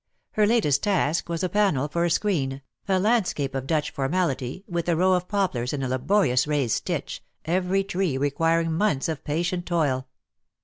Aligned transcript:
Her 0.31 0.47
latest 0.47 0.81
task 0.81 1.29
was 1.29 1.43
a 1.43 1.47
panel 1.49 1.87
for 1.87 2.03
a 2.05 2.09
screen, 2.09 2.63
a 2.87 2.97
landscape 2.97 3.53
of 3.53 3.67
Dutch 3.67 3.91
formality, 3.91 4.63
with 4.67 4.89
a 4.89 4.95
row 4.95 5.13
of 5.13 5.27
poplars 5.27 5.73
in 5.73 5.83
a 5.83 5.87
laborious 5.87 6.47
raised 6.47 6.73
stitch, 6.73 7.21
every 7.45 7.83
tree 7.83 8.17
requiring 8.17 8.71
months 8.73 9.07
of 9.07 9.23
patient 9.23 9.67
toil. 9.67 10.07